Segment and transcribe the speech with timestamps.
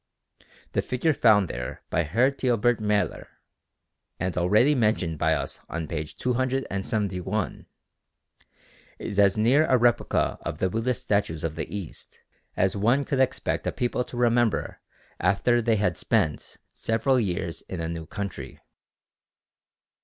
[0.71, 3.27] The figure found there by Herr Teobert Maler,
[4.19, 6.03] and already mentioned by us on p.
[6.05, 7.67] 271,
[8.97, 12.19] is as near a replica of the Buddhist statues of the East
[12.57, 14.79] as one could expect a people to remember
[15.19, 18.59] after they had spent several years in a new country.